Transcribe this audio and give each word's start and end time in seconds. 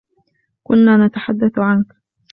كنا 0.63 1.05
نتحدث 1.07 1.59
عنك. 1.59 1.85